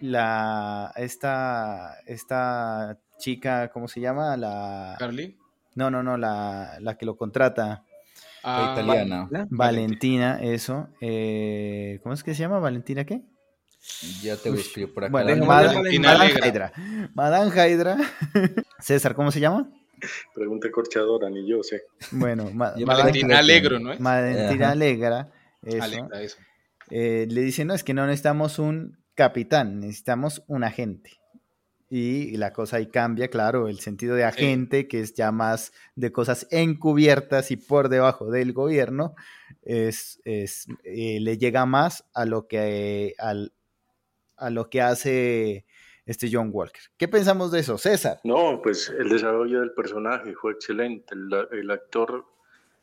[0.00, 4.36] la, esta, esta chica, ¿cómo se llama?
[4.36, 5.36] La, Carly.
[5.74, 7.84] No, no, no, la, la que lo contrata,
[8.44, 9.28] Ah, italiana.
[9.50, 12.58] Valentina, eso, eh, ¿cómo es que se llama?
[12.58, 13.22] ¿Valentina qué?
[14.20, 15.12] Ya te voy a escribir por acá.
[15.12, 16.48] Bueno, Madame, Valentina Madame Alegra.
[16.48, 16.72] Hydra.
[17.14, 17.96] Madame Hydra.
[18.80, 19.70] César, ¿cómo se llama?
[20.34, 21.82] Pregunta corchadora, ni yo sé.
[22.10, 23.38] Bueno, Ma- Valentina.
[23.38, 24.00] Alegro, ¿no es?
[24.00, 24.72] Valentina Ajá.
[24.72, 25.32] Alegra.
[25.62, 25.82] Eso.
[25.84, 26.38] Alegra, eso.
[26.90, 31.12] Eh, le dice, no, es que no necesitamos un capitán, necesitamos un agente.
[31.94, 36.10] Y la cosa ahí cambia, claro, el sentido de agente, que es ya más de
[36.10, 39.14] cosas encubiertas y por debajo del gobierno,
[39.60, 43.52] es, es, eh, le llega más a lo que, al-
[44.38, 45.66] a lo que hace
[46.06, 46.80] este John Walker.
[46.96, 48.20] ¿Qué pensamos de eso, César?
[48.24, 51.14] No, pues el desarrollo del personaje fue excelente.
[51.14, 52.24] El, el actor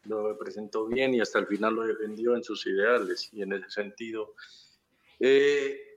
[0.03, 3.27] lo presentó bien y hasta el final lo defendió en sus ideales.
[3.33, 4.35] Y en ese sentido,
[5.19, 5.88] eh,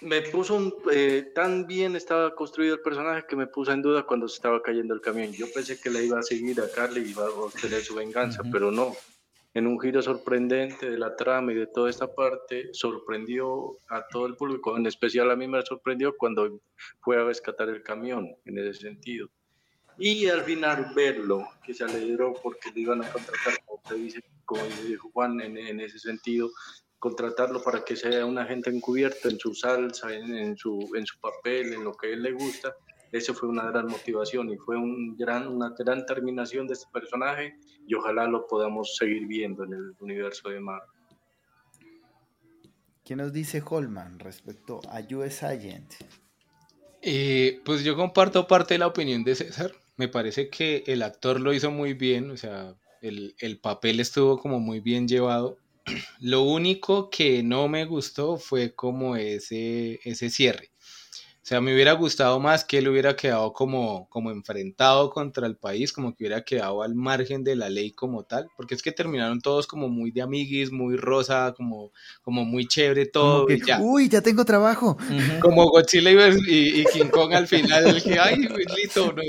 [0.00, 4.04] me puso un, eh, tan bien estaba construido el personaje que me puso en duda
[4.04, 5.32] cuando se estaba cayendo el camión.
[5.32, 8.42] Yo pensé que le iba a seguir a Carly y iba a obtener su venganza,
[8.42, 8.50] Ujú.
[8.50, 8.96] pero no.
[9.54, 14.26] En un giro sorprendente de la trama y de toda esta parte, sorprendió a todo
[14.26, 16.60] el público, en especial a mí me sorprendió cuando
[17.00, 19.28] fue a rescatar el camión, en ese sentido.
[19.96, 24.22] Y al final verlo, que se alegró porque le iban a contratar, como te dice,
[24.44, 26.50] como dijo Juan, en, en ese sentido,
[26.98, 31.18] contratarlo para que sea un agente encubierto en su salsa, en, en su, en su
[31.20, 32.74] papel, en lo que a él le gusta.
[33.12, 37.56] Eso fue una gran motivación y fue un gran, una gran terminación de este personaje
[37.86, 40.88] y ojalá lo podamos seguir viendo en el universo de Marvel.
[43.04, 45.94] ¿Qué nos dice Holman respecto a US Agent?
[47.00, 49.72] Eh, pues yo comparto parte de la opinión de César.
[49.96, 54.38] Me parece que el actor lo hizo muy bien, o sea, el, el papel estuvo
[54.38, 55.56] como muy bien llevado.
[56.20, 60.70] Lo único que no me gustó fue como ese, ese cierre.
[61.48, 65.56] O sea, me hubiera gustado más que él hubiera quedado como, como enfrentado contra el
[65.56, 68.92] país, como que hubiera quedado al margen de la ley como tal, porque es que
[68.92, 73.36] terminaron todos como muy de amiguis, muy rosa, como, como muy chévere todo.
[73.36, 74.98] Como que, y ya Uy, ya tengo trabajo.
[75.40, 79.24] Como Godzilla y, y- y King Kong al final, el que, ay, pues, listo, nos,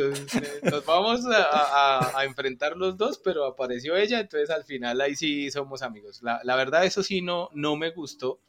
[0.69, 5.15] nos vamos a, a- a enfrentar los dos, pero apareció ella, entonces al final ahí
[5.15, 6.21] sí somos amigos.
[6.21, 8.41] La, la verdad, eso sí no, no me gustó.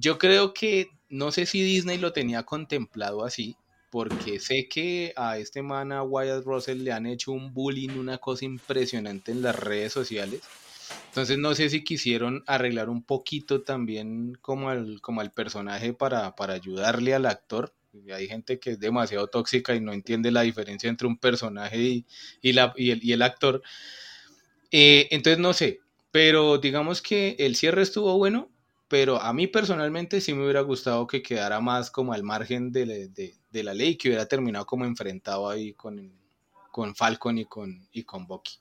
[0.00, 3.54] Yo creo que, no sé si Disney lo tenía contemplado así,
[3.90, 8.16] porque sé que a este man, a Wyatt Russell, le han hecho un bullying, una
[8.16, 10.40] cosa impresionante en las redes sociales.
[11.08, 16.34] Entonces no sé si quisieron arreglar un poquito también como al, como al personaje para,
[16.34, 17.74] para ayudarle al actor.
[18.14, 22.06] Hay gente que es demasiado tóxica y no entiende la diferencia entre un personaje y,
[22.40, 23.60] y la, y, el, y el actor.
[24.70, 28.48] Eh, entonces no sé, pero digamos que el cierre estuvo bueno,
[28.90, 32.86] pero a mí personalmente sí me hubiera gustado que quedara más como al margen de,
[32.86, 36.12] la- de- la ley, que hubiera terminado como enfrentado ahí con,
[36.72, 38.58] con Falcon y con, y con Bucky.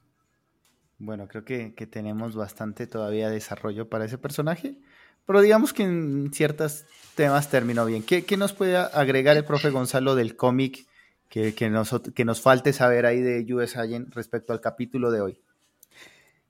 [0.97, 4.77] Bueno, creo que, que tenemos bastante todavía desarrollo para ese personaje,
[5.25, 8.03] pero digamos que en ciertos temas terminó bien.
[8.03, 10.87] ¿Qué, qué nos puede agregar el profe Gonzalo del cómic
[11.29, 15.21] que, que, nos, que nos falte saber ahí de US Agent respecto al capítulo de
[15.21, 15.41] hoy?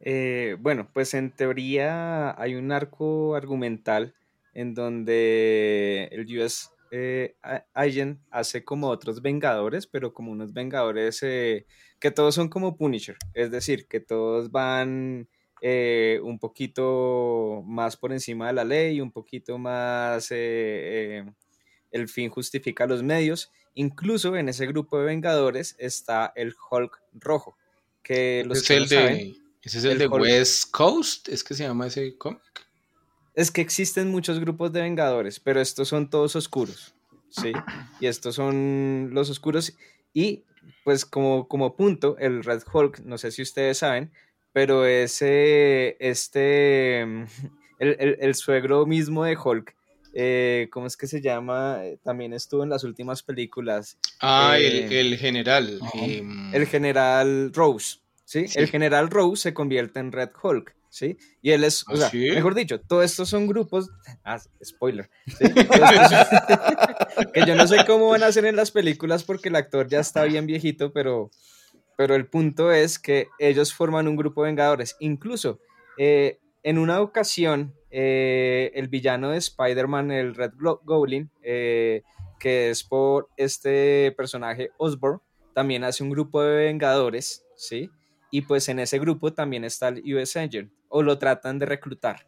[0.01, 4.15] Eh, bueno, pues en teoría hay un arco argumental
[4.53, 7.35] en donde el US eh,
[7.73, 11.65] Agent hace como otros Vengadores, pero como unos Vengadores eh,
[11.99, 15.27] que todos son como Punisher, es decir, que todos van
[15.61, 21.25] eh, un poquito más por encima de la ley, un poquito más eh, eh,
[21.91, 23.51] el fin justifica los medios.
[23.73, 27.57] Incluso en ese grupo de Vengadores está el Hulk rojo,
[28.01, 30.21] que los que es no el saben, de, ese es el el de Hulk.
[30.21, 32.41] West Coast, es que se llama ese cómic.
[33.35, 36.93] Es que existen muchos grupos de Vengadores, pero estos son todos oscuros,
[37.29, 37.53] ¿sí?
[38.01, 39.73] Y estos son los oscuros.
[40.13, 40.43] Y
[40.83, 44.11] pues como, como punto, el Red Hulk, no sé si ustedes saben,
[44.51, 47.23] pero ese, este, mm,
[47.79, 49.75] el, el- el suegro mismo de Hulk
[50.11, 51.85] eh, ¿cómo es que se llama?
[51.85, 53.95] Eh, también estuvo en las últimas películas.
[54.19, 55.77] Ah, Eh, el, el general.
[55.79, 55.91] Ajá.
[56.03, 58.47] em, El general Rose, ¿sí?
[58.47, 58.59] Sí.
[58.59, 61.17] El general Rose se convierte en Red Hulk, ¿sí?
[61.41, 62.29] Y él es, o ¿Ah, sea, sí?
[62.29, 63.89] mejor dicho, todos estos son grupos,
[64.23, 65.09] ah, spoiler,
[67.33, 69.99] que yo no sé cómo van a hacer en las películas porque el actor ya
[69.99, 71.31] está bien viejito, pero,
[71.97, 74.95] pero el punto es que ellos forman un grupo de vengadores.
[74.99, 75.59] Incluso,
[75.97, 80.51] eh, en una ocasión, eh, el villano de Spider-Man, el Red
[80.83, 82.03] Goblin, eh,
[82.39, 85.19] que es por este personaje Osborn,
[85.55, 87.89] también hace un grupo de vengadores, ¿sí?
[88.31, 92.27] Y pues en ese grupo también está el US Agent, o lo tratan de reclutar.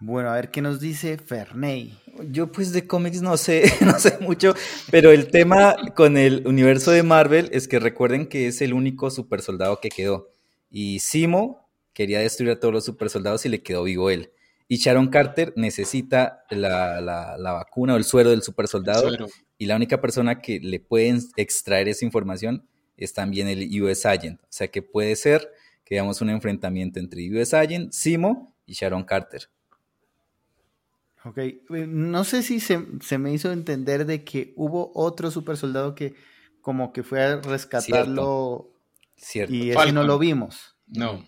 [0.00, 1.96] Bueno, a ver qué nos dice Ferney.
[2.30, 4.52] Yo pues de cómics no sé, no sé mucho,
[4.90, 9.10] pero el tema con el universo de Marvel es que recuerden que es el único
[9.10, 10.28] super soldado que quedó.
[10.70, 14.32] Y Simo quería destruir a todos los super soldados y le quedó vivo él.
[14.66, 19.08] Y Sharon Carter necesita la, la- la vacuna o el suero del super soldado.
[19.08, 19.26] suero.
[19.58, 22.66] Y la única persona que le pueden extraer esa información
[23.04, 24.40] es también el US Agent.
[24.42, 25.50] O sea que puede ser
[25.84, 29.48] que veamos un enfrentamiento entre US Agent, Simo y Sharon Carter.
[31.24, 35.56] Ok, eh, no sé si se, se me hizo entender de que hubo otro super
[35.56, 36.14] soldado que
[36.60, 38.70] como que fue a rescatarlo
[39.16, 39.54] Cierto.
[39.54, 41.24] y ese no lo vimos, No.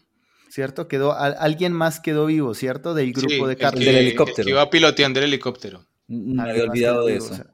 [0.48, 0.88] ¿cierto?
[0.88, 2.92] Quedó, al- alguien más quedó vivo, ¿cierto?
[2.94, 3.78] Del grupo Sí, de el Carter.
[3.80, 4.44] que- Del el helicóptero.
[4.44, 5.86] que iba piloteando el helicóptero.
[6.08, 7.32] Me Alguien había olvidado de eso.
[7.32, 7.46] o sea,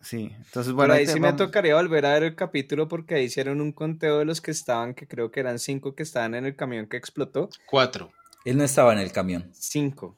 [0.00, 3.60] sí, entonces Bueno, ahí sí me tocaría volver a ver el capítulo porque ahí hicieron
[3.60, 6.56] un conteo de los que estaban, que creo que eran cinco que estaban en el
[6.56, 7.50] camión que explotó.
[7.66, 8.12] Cuatro.
[8.44, 9.50] Él no estaba en el camión.
[9.52, 10.16] Cinco.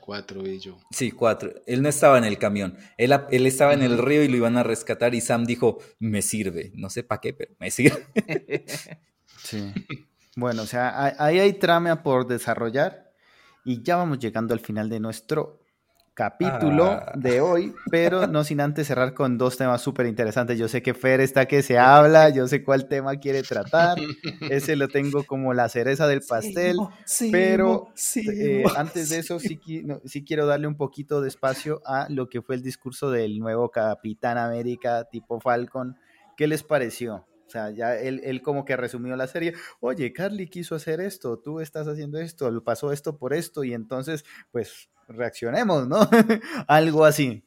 [0.00, 0.78] Cuatro y yo.
[0.92, 1.52] Sí, cuatro.
[1.66, 2.76] Él no estaba en el camión.
[2.96, 6.22] Él, él estaba en el río y lo iban a rescatar y Sam dijo, me
[6.22, 6.70] sirve.
[6.74, 8.06] No sé para qué, pero me sirve.
[9.42, 9.72] Sí.
[10.36, 13.10] Bueno, o sea, ahí- ahí hay trama por desarrollar
[13.64, 15.59] y ya vamos llegando al final de nuestro
[16.24, 17.12] capítulo Ah.
[17.16, 20.58] de hoy, pero no sin antes cerrar con dos temas súper interesantes.
[20.58, 23.96] Yo sé que Fer está que se habla, yo sé cuál tema quiere tratar,
[24.50, 26.76] ese lo tengo como la cereza del pastel,
[27.32, 31.80] pero eh, antes de eso sí, qui- no, sí quiero darle un poquito de espacio
[31.86, 35.96] a lo que fue el discurso del nuevo Capitán América tipo Falcon.
[36.36, 37.26] ¿Qué les pareció?
[37.46, 39.54] O sea, ya él, él como que resumió la serie.
[39.80, 44.24] Oye, Carly quiso hacer esto, tú estás haciendo esto, pasó esto por esto, y entonces,
[44.52, 46.08] pues, reaccionemos, ¿no?
[46.66, 47.42] Algo así.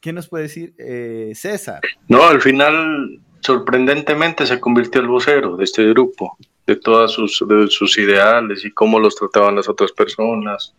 [0.00, 1.80] ¿Qué nos puede decir eh, César?
[2.08, 7.98] No, al final, sorprendentemente, se convirtió el vocero de este grupo, de todas sus, sus
[7.98, 10.74] ideales y cómo los trataban las otras personas.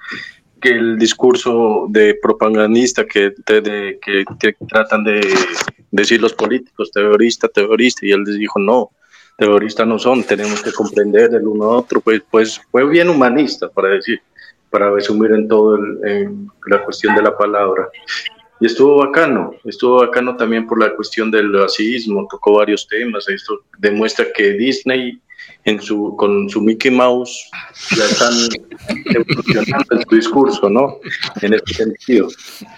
[0.62, 5.22] Que el discurso de propagandista que, que tratan de
[5.92, 8.92] decir los políticos, terrorista, terrorista, y él les dijo, no,
[9.38, 13.70] terroristas no son, tenemos que comprender el uno a otro, pues, pues fue bien humanista,
[13.70, 14.22] para decir,
[14.76, 17.88] para resumir en todo el- en la cuestión de la palabra.
[18.60, 23.62] Y estuvo bacano, estuvo bacano también por la cuestión del racismo, tocó varios temas, esto
[23.78, 25.18] demuestra que Disney
[25.64, 27.50] en su, con su Mickey Mouse
[27.98, 28.34] ya están
[29.18, 30.98] evolucionando en su discurso, ¿no?
[31.42, 32.28] En ese sentido.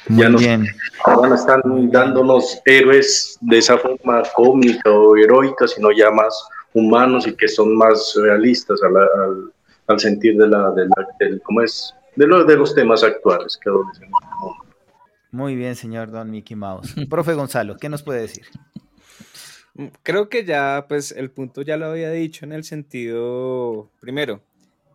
[0.10, 0.65] Muy Ya no- bien.
[1.05, 6.33] Ahora no están dándonos héroes de esa forma cómica o heroica, sino ya más
[6.73, 9.51] humanos y que son más realistas a la- al,
[9.88, 11.93] al sentir de la, de la- del- ¿cómo es?
[12.15, 14.10] De, lo- de los temas actuales que adolescen.
[15.32, 16.93] Muy bien, señor Don Mickey Mouse.
[17.10, 18.45] Profe Gonzalo, ¿qué nos puede decir?
[20.02, 24.41] Creo que ya, pues el punto ya lo había dicho en el sentido, primero,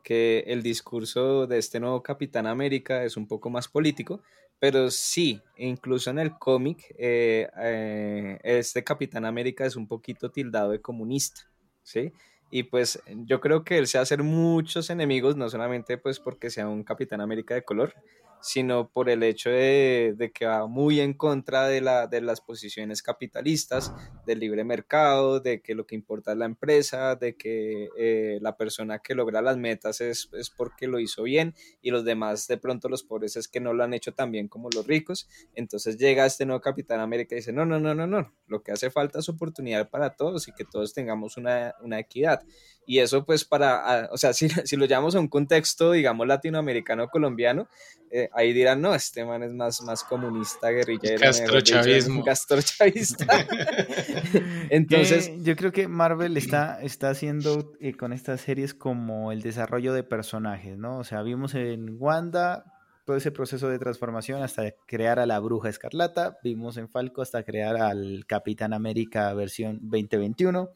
[0.03, 4.21] que el discurso de este nuevo Capitán América es un poco más político,
[4.59, 10.73] pero sí, incluso en el cómic, eh, eh, este Capitán América es un poquito tildado
[10.73, 11.43] de comunista,
[11.85, 12.13] ¿sí?
[12.55, 16.21] Y pues yo creo que él se va a hacer muchos enemigos, no solamente pues
[16.21, 17.95] porque sea un Capitán América de color,
[18.43, 23.03] sino por el hecho de, que va muy en contra de, la, de las posiciones
[23.03, 23.93] capitalistas,
[24.27, 28.57] del libre mercado, de que lo que importa es la empresa, de que eh, la
[28.57, 32.59] persona que logra las metas es, es porque lo hizo bien y los demás, de
[32.59, 35.29] pronto los pobres es que no lo han hecho tan bien como los ricos.
[35.55, 38.73] Entonces llega este nuevo Capitán América y dice, no, no, no, no, no, lo que
[38.73, 42.43] hace falta es oportunidad para todos y que todos tengamos una, una equidad.
[42.87, 47.09] Y eso pues para, o sea, si, si lo llevamos a un contexto, digamos, latinoamericano
[47.09, 47.69] colombiano,
[48.11, 51.21] eh, ahí dirán, no, este man es más, más comunista, guerrillero.
[51.21, 52.25] Castrochavismo.
[52.25, 53.27] Castrochavista.
[54.71, 59.92] Entonces, yo creo que Marvel está, está haciendo eh, con estas series como el desarrollo
[59.92, 60.99] de personajes, ¿no?
[60.99, 62.64] O sea, vimos en Wanda
[63.05, 67.42] todo ese proceso de transformación hasta crear a la Bruja Escarlata, vimos en Falco hasta
[67.42, 70.71] crear al Capitán América versión 2021.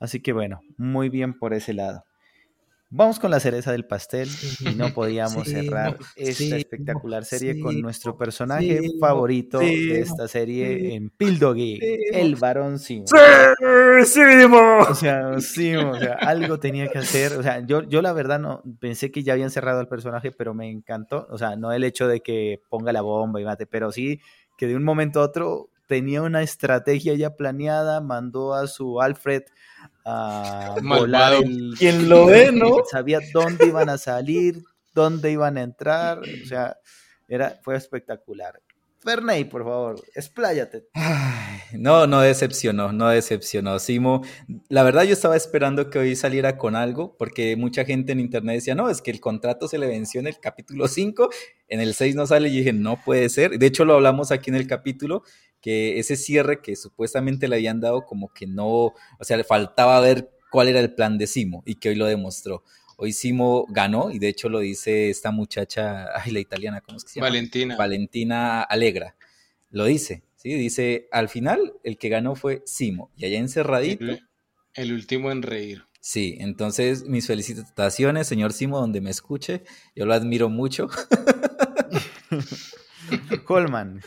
[0.00, 2.04] Así que bueno, muy bien por ese lado.
[2.90, 4.28] Vamos con la cereza del pastel
[4.60, 9.60] y no podíamos Sí, cerrar esta sí, espectacular serie con sí, nuestro personaje sí, favorito
[9.60, 13.06] sí, de esta serie sí, en Pildoggy, sí, el varón Simo.
[14.04, 14.78] ¡Simo!
[14.88, 17.32] O sea, Simo, o sea, algo tenía que hacer.
[17.32, 20.54] O sea, yo, yo la verdad no pensé que ya habían cerrado al personaje, pero
[20.54, 21.26] me encantó.
[21.30, 24.20] O sea, no el hecho de que ponga la bomba y mate, pero sí
[24.56, 29.42] que de un momento a otro tenía una estrategia ya planeada, mandó a su Alfred
[30.04, 31.74] a volar el...
[31.78, 32.84] ¿Quién lo ve, no?
[32.90, 34.62] Sabía dónde iban a salir,
[34.94, 36.76] dónde iban a entrar, o sea,
[37.28, 38.60] era, fue espectacular.
[39.04, 40.88] Ferney, por favor, expláyate.
[41.72, 43.78] No, no decepcionó, no decepcionó.
[43.78, 44.22] Simo,
[44.68, 48.56] la verdad yo estaba esperando que hoy saliera con algo, porque mucha gente en internet
[48.56, 51.28] decía, no, es que el contrato se le venció en el capítulo 5,
[51.68, 53.58] en el 6 no sale, y dije, no puede ser.
[53.58, 55.22] De hecho, lo hablamos aquí en el capítulo,
[55.60, 60.00] que ese cierre que supuestamente le habían dado como que no, o sea, le faltaba
[60.00, 62.62] ver cuál era el plan de Simo, y que hoy lo demostró.
[62.96, 67.04] Hoy Simo ganó, y de hecho lo dice esta muchacha, ay, la italiana, ¿cómo es
[67.04, 67.28] que se llama?
[67.28, 67.76] Valentina.
[67.76, 69.16] Valentina Alegra.
[69.70, 70.54] Lo dice, ¿sí?
[70.54, 73.10] Dice, al final el que ganó fue Simo.
[73.16, 74.20] Y allá encerradito, El,
[74.74, 75.84] el último en reír.
[76.00, 76.36] sí.
[76.38, 79.64] Entonces, mis felicitaciones, señor Simo, donde me escuche.
[79.96, 80.88] Yo lo admiro mucho.
[83.44, 84.00] Colman,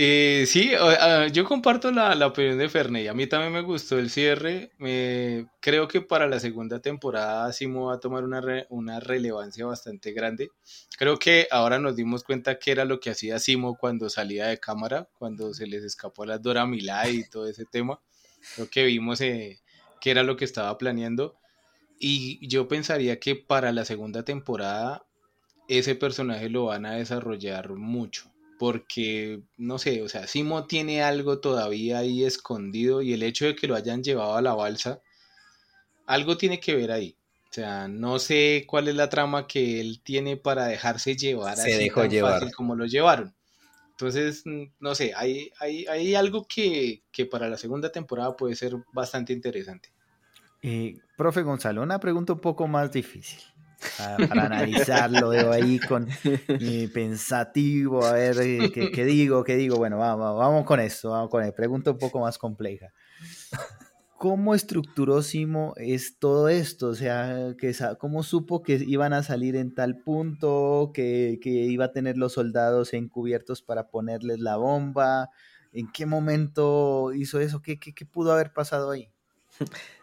[0.00, 3.08] Eh, sí, o- ah, yo comparto la, opinión de Ferney.
[3.08, 4.70] A mí también me gustó el cierre.
[5.60, 10.12] Creo que para la segunda temporada Simo va a tomar una, re- una relevancia bastante
[10.12, 10.50] grande.
[10.96, 14.58] Creo que ahora nos dimos cuenta que era lo que hacía Simo cuando salía de
[14.58, 18.00] cámara, cuando se les escapó a la Dora Milay y todo ese tema.
[18.54, 19.58] Creo que vimos eh,
[20.00, 21.34] que era lo que estaba planeando.
[22.00, 25.04] Y yo pensaría que para la segunda temporada
[25.68, 28.30] ese personaje lo van a desarrollar mucho.
[28.58, 33.54] Porque, no sé, o sea, Simo tiene algo todavía ahí escondido y el hecho de
[33.56, 35.00] que lo hayan llevado a la balsa,
[36.06, 37.16] algo tiene que ver ahí.
[37.50, 41.60] O sea, no sé cuál es la trama que él tiene para dejarse llevar Se
[41.60, 42.34] así dejó tan llevar.
[42.34, 43.34] fácil como lo llevaron.
[43.92, 44.44] Entonces,
[44.80, 49.32] no sé, hay, hay, hay algo que, que para la segunda temporada puede ser bastante
[49.32, 49.90] interesante.
[50.62, 53.40] eh, profe Gonzalo, una pregunta un poco más difícil.
[53.98, 59.76] Ah, para analizarlo, veo ahí con eh, pensativo, a ver eh, ¿qué, digo, qué digo.
[59.76, 61.54] Bueno, vamos, vamos con esto, vamos con esto.
[61.54, 62.92] Pregunta un poco más compleja.
[64.18, 66.88] ¿Cómo estructuró Simo es todo esto?
[66.88, 71.84] O sea, que, ¿cómo supo que iban a salir en tal punto, que, que iba
[71.84, 75.30] a tener los soldados encubiertos para ponerles la bomba?
[75.72, 77.62] ¿En qué momento hizo eso?
[77.62, 79.12] ¿Qué, qué, qué pudo haber pasado ahí?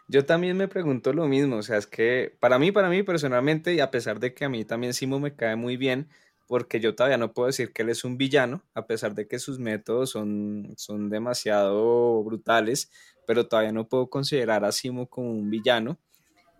[0.07, 3.73] Yo también me pregunto lo mismo, o sea, es que para mí, para mí personalmente,
[3.73, 6.09] y a pesar de que a mí también Simo me cae muy bien,
[6.45, 9.39] porque yo todavía no puedo decir que él es un villano, a pesar de que
[9.39, 12.91] sus métodos son, son demasiado brutales,
[13.25, 15.99] pero todavía no puedo considerar a Simo como un villano.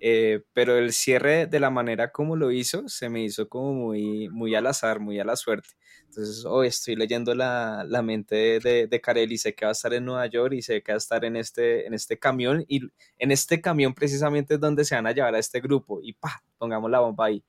[0.07, 4.29] Eh, pero el cierre de la manera como lo hizo se me hizo como muy,
[4.29, 5.69] muy al azar, muy a la suerte.
[6.05, 9.91] Entonces, hoy estoy leyendo la, la mente de, de, de sé que va a estar
[9.95, 12.81] en Nueva York y sé que va a estar en este, en este camión y
[13.17, 16.43] en este camión precisamente es donde se van a llevar a este grupo y pa,
[16.59, 17.43] pongamos la bomba ahí.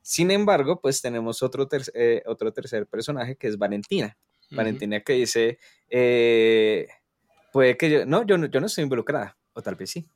[0.00, 4.16] Sin embargo, pues tenemos otro, ter eh, otro tercer personaje que es Valentina.
[4.50, 5.58] Valentina que dice,
[5.90, 6.88] eh,
[7.52, 10.08] puede que yo, no, yo no, yo no estoy involucrada, o tal vez sí,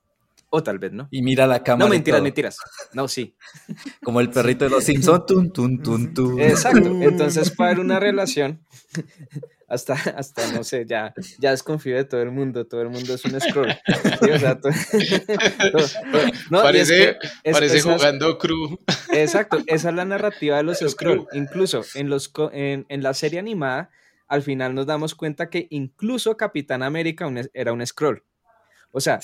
[0.54, 1.08] o tal vez no.
[1.10, 1.86] Y mira la cámara.
[1.86, 2.24] No, mentiras, todo.
[2.24, 2.56] mentiras.
[2.92, 3.34] No, sí.
[4.04, 5.24] Como el perrito de los Simpsons.
[5.26, 6.40] Tun, tun, tun, tun.
[6.40, 6.86] Exacto.
[7.02, 8.62] Entonces, para una relación,
[9.68, 12.66] hasta, hasta no sé, ya, ya desconfío de todo el mundo.
[12.66, 13.72] Todo el mundo es un scroll.
[14.22, 14.72] Sí, o sea, todo-
[15.72, 18.78] todo- todo- no, es parece que es- parece esas- jugando crew.
[19.12, 21.26] Exacto, esa es la narrativa de los Pero scroll.
[21.26, 21.40] crew.
[21.42, 23.90] Incluso en, los, en, en la serie animada,
[24.28, 28.22] al final nos damos cuenta que incluso Capitán América un- era un scroll.
[28.92, 29.18] O sea,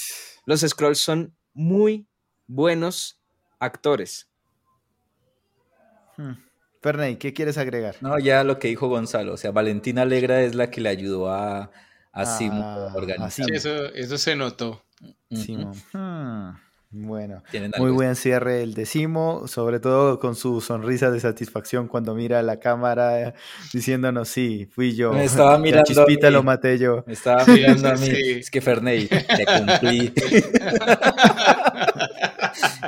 [0.47, 2.07] los scrolls son muy
[2.47, 3.21] buenos
[3.61, 4.29] actores.
[6.17, 6.33] Hmm.
[6.81, 7.97] Ferney, ¿qué quieres agregar?
[8.01, 9.35] No, ya lo que dijo Gonzalo.
[9.35, 11.71] O sea, Valentina Alegra es la que le ayudó a,
[12.13, 13.27] a Simo Ah, a organizar.
[13.27, 13.49] a Simo.
[13.49, 14.85] Sí, eso, eso se notó.
[15.31, 15.73] Simo.
[15.93, 16.51] Hmm,
[16.91, 17.43] Bueno,
[17.79, 22.39] muy buen cierre el de Simo, sobre todo con su sonrisa de satisfacción cuando mira
[22.39, 23.35] a la cámara
[23.75, 25.13] diciéndonos, sí, fui yo.
[25.13, 26.33] Me estaba La mirando a chispita mí.
[26.33, 27.05] lo maté yo.
[27.07, 28.07] Me estaba mirando a mí.
[28.07, 28.31] sí.
[28.39, 30.13] Es que Ferney, te cumplí.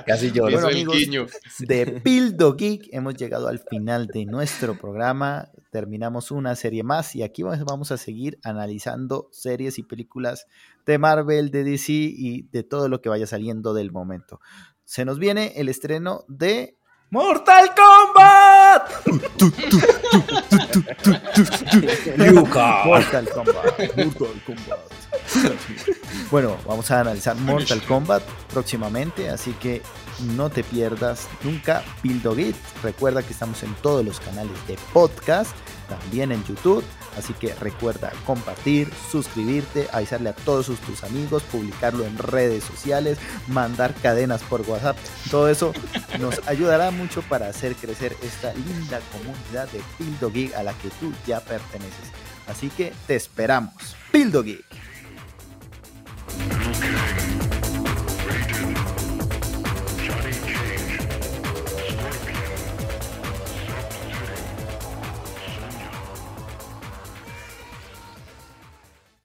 [0.06, 0.26] Casi.
[0.28, 1.26] Hizo Bueno, amigos, guiño.
[1.58, 5.50] de Pildo Geek hemos llegado al final de nuestro programa.
[5.70, 10.46] Terminamos una serie más y aquí vamos a seguir analizando series y películas
[10.90, 14.40] de Marvel, de DC y de todo lo que vaya saliendo del momento.
[14.84, 16.76] Se nos viene el estreno de
[17.10, 18.90] ¡Mortal Kombat!
[22.84, 23.64] Mortal Kombat.
[23.96, 24.78] Mortal Kombat.
[26.30, 28.22] bueno, vamos a analizar Mortal Kombat
[28.52, 29.82] próximamente, así que
[30.36, 32.56] no te pierdas nunca Pildogit.
[32.82, 35.52] Recuerda que estamos en todos los canales de podcast,
[35.88, 36.84] también en YouTube.
[37.20, 43.92] Así que recuerda compartir, suscribirte, avisarle a todos tus amigos, publicarlo en redes sociales, mandar
[43.92, 44.96] cadenas por WhatsApp.
[45.30, 45.74] Todo eso
[46.18, 51.12] nos ayudará mucho para hacer crecer esta linda comunidad de Pildo a la que tú
[51.26, 52.10] ya perteneces.
[52.46, 53.74] Así que te esperamos.
[54.10, 54.42] Pildo